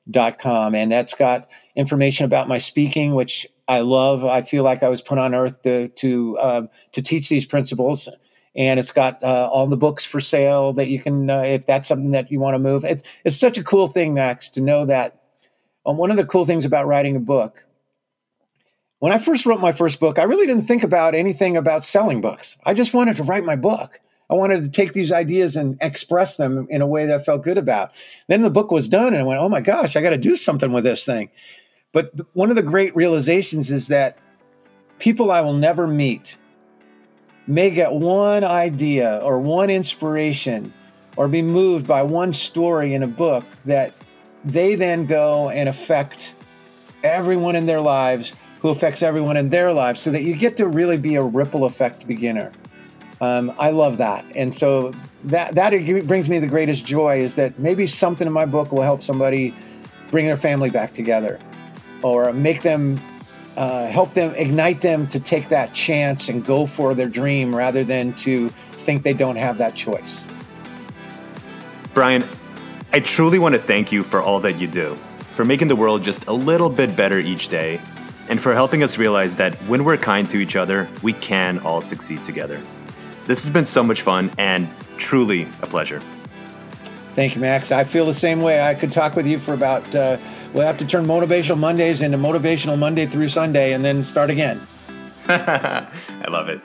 dot 0.10 0.40
com. 0.40 0.74
And 0.74 0.92
that's 0.92 1.14
got 1.14 1.48
information 1.76 2.26
about 2.26 2.48
my 2.48 2.58
speaking 2.58 3.14
which 3.14 3.46
i 3.68 3.82
love. 3.82 4.26
I 4.26 4.42
feel 4.42 4.64
like 4.64 4.82
i 4.84 4.90
was 4.90 5.02
put 5.02 5.20
on 5.20 5.36
earth 5.36 5.62
to 5.62 5.90
to 5.90 6.38
uh, 6.38 6.64
to 6.92 7.04
teach 7.04 7.30
these 7.30 7.46
principles. 7.46 8.10
And 8.56 8.80
it's 8.80 8.92
got 8.92 9.24
uh, 9.24 9.50
all 9.52 9.68
the 9.68 9.78
books 9.78 10.06
for 10.06 10.20
sale 10.20 10.74
that 10.74 10.88
you 10.88 11.00
can 11.00 11.30
uh, 11.30 11.42
if 11.42 11.68
that's 11.68 11.88
something 11.88 12.12
that 12.12 12.32
you 12.32 12.40
want 12.40 12.56
to 12.56 12.60
move. 12.60 12.84
It's 12.84 13.04
it's 13.24 13.38
such 13.38 13.60
a 13.60 13.64
cool 13.64 13.86
thing 13.88 14.16
max 14.16 14.50
to 14.52 14.62
know 14.62 14.88
that 14.88 15.22
um, 15.86 15.98
one 15.98 16.10
of 16.10 16.18
the 16.18 16.26
cool 16.26 16.46
things 16.46 16.66
about 16.66 16.88
writing 16.88 17.16
a 17.16 17.20
book 17.20 17.68
when 19.04 19.12
i 19.12 19.18
first 19.18 19.46
wrote 19.46 19.60
my 19.60 19.74
first 19.74 20.00
book 20.00 20.18
i 20.18 20.24
really 20.24 20.46
didn't 20.46 20.64
think 20.64 20.82
about 20.82 21.14
anything 21.14 21.58
about 21.58 21.84
selling 21.84 22.22
books 22.22 22.56
i 22.66 22.74
just 22.74 22.94
wanted 22.94 23.18
to 23.18 23.24
write 23.24 23.44
my 23.44 23.58
book 23.58 24.00
I 24.30 24.36
wanted 24.36 24.64
to 24.64 24.70
take 24.70 24.94
these 24.94 25.12
ideas 25.12 25.56
and 25.56 25.78
express 25.80 26.38
them 26.38 26.66
in 26.72 26.82
a 26.82 26.88
way 26.88 27.06
that 27.06 27.22
I 27.22 27.24
felt 27.24 27.44
good 27.44 27.58
about. 27.58 27.92
Then 28.28 28.42
the 28.42 28.50
book 28.50 28.72
was 28.72 28.90
done, 28.90 29.08
and 29.08 29.18
I 29.18 29.24
went, 29.24 29.42
"Oh 29.42 29.50
my 29.50 29.62
gosh, 29.62 29.96
I 29.96 30.02
got 30.02 30.10
to 30.10 30.18
do 30.18 30.36
something 30.36 30.72
with 30.72 30.84
this 30.86 31.06
thing." 31.06 31.30
But 31.92 32.18
th- 32.18 32.28
one 32.34 32.50
of 32.50 32.56
the 32.56 32.64
great 32.64 32.96
realizations 32.96 33.70
is 33.70 33.90
that 33.90 34.18
people 34.98 35.30
I 35.30 35.42
will 35.42 35.54
never 35.54 35.86
meet 35.86 36.38
may 37.46 37.70
get 37.70 37.94
one 37.94 38.44
idea 38.44 39.20
or 39.22 39.38
one 39.40 39.70
inspiration 39.70 40.74
or 41.16 41.28
be 41.28 41.42
moved 41.42 41.86
by 41.86 42.02
one 42.02 42.34
story 42.34 42.94
in 42.94 43.04
a 43.04 43.08
book 43.08 43.44
that 43.66 43.94
they 44.44 44.76
then 44.76 45.06
go 45.06 45.50
and 45.50 45.70
affect 45.70 46.34
everyone 47.04 47.56
in 47.56 47.66
their 47.66 47.82
lives 47.82 48.34
who 48.64 48.70
affects 48.70 49.04
everyone 49.04 49.38
in 49.38 49.50
their 49.50 49.72
lives 49.72 50.00
so 50.00 50.10
that 50.10 50.24
you 50.24 50.36
get 50.36 50.58
to 50.58 50.66
really 50.66 50.98
be 50.98 51.16
a 51.16 51.22
ripple 51.22 51.66
effect 51.66 52.08
beginner. 52.08 52.52
Um, 53.20 53.54
I 53.60 53.72
love 53.72 53.98
that. 53.98 54.26
And 54.36 54.56
so 54.56 54.96
that, 55.26 55.56
that 55.56 55.72
brings 56.08 56.30
me 56.30 56.40
the 56.40 56.48
greatest 56.48 56.86
joy 56.86 57.20
is 57.20 57.36
that 57.36 57.60
maybe 57.60 57.86
something 57.86 58.26
in 58.26 58.34
my 58.34 58.46
book 58.46 58.72
will 58.72 58.82
help 58.82 59.04
somebody 59.04 59.54
bring 60.10 60.26
their 60.26 60.38
family 60.38 60.70
back 60.70 60.94
together 60.94 61.40
or 62.02 62.32
make 62.32 62.62
them 62.62 63.00
uh, 63.58 63.86
help 63.88 64.14
them 64.14 64.34
ignite 64.36 64.82
them 64.82 65.08
to 65.08 65.20
take 65.20 65.50
that 65.50 65.74
chance 65.74 66.30
and 66.30 66.46
go 66.46 66.66
for 66.66 66.96
their 66.96 67.08
dream 67.08 67.56
rather 67.56 67.84
than 67.84 68.14
to 68.14 68.50
think 68.50 69.04
they 69.04 69.14
don't 69.14 69.36
have 69.36 69.58
that 69.58 69.76
choice. 69.76 70.24
Brian, 71.94 72.24
I 72.94 73.02
truly 73.02 73.40
want 73.40 73.56
to 73.56 73.62
thank 73.62 73.92
you 73.92 74.04
for 74.04 74.22
all 74.22 74.40
that 74.40 74.60
you 74.60 74.68
do, 74.68 74.96
for 75.36 75.46
making 75.46 75.68
the 75.68 75.76
world 75.76 76.02
just 76.02 76.26
a 76.28 76.34
little 76.34 76.70
bit 76.70 76.96
better 76.96 77.20
each 77.20 77.50
day, 77.50 77.80
and 78.30 78.42
for 78.42 78.54
helping 78.54 78.84
us 78.84 78.98
realize 78.98 79.36
that 79.38 79.56
when 79.68 79.84
we're 79.84 79.98
kind 79.98 80.30
to 80.30 80.38
each 80.38 80.56
other, 80.56 80.88
we 81.02 81.14
can 81.14 81.60
all 81.60 81.82
succeed 81.82 82.24
together. 82.24 82.62
This 83.28 83.44
has 83.44 83.50
been 83.50 83.66
so 83.66 83.84
much 83.84 84.02
fun 84.02 84.32
and 84.38 84.70
truly 84.98 85.48
a 85.62 85.68
pleasure. 85.68 86.02
Thank 87.16 87.36
you, 87.36 87.42
Max. 87.42 87.72
I 87.72 87.84
feel 87.84 88.06
the 88.06 88.14
same 88.14 88.42
way. 88.42 88.62
I 88.62 88.74
could 88.74 88.92
talk 88.92 89.16
with 89.16 89.28
you 89.28 89.38
for 89.38 89.54
about, 89.54 89.96
uh, 89.96 90.18
we'll 90.52 90.66
have 90.66 90.80
to 90.80 90.88
turn 90.88 91.06
Motivational 91.06 91.60
Mondays 91.60 92.02
into 92.02 92.18
Motivational 92.18 92.78
Monday 92.78 93.06
through 93.06 93.28
Sunday 93.28 93.74
and 93.74 93.86
then 93.86 94.04
start 94.04 94.32
again. 94.32 94.60
I 95.28 96.26
love 96.28 96.50
it. 96.50 96.60